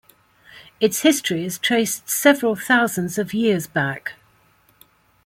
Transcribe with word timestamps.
Its 0.79 1.01
history 1.01 1.45
is 1.45 1.59
traced 1.59 2.09
several 2.09 2.55
thousands 2.55 3.19
of 3.19 3.35
years 3.35 3.67
back. 3.67 4.13